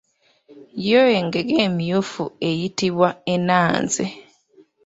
[0.87, 4.05] Yo engege emmyufu eyitibwa ennanze.